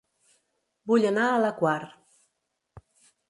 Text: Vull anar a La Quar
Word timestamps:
Vull 0.91 1.05
anar 1.09 1.27
a 1.33 1.37
La 1.45 1.51
Quar 1.59 1.75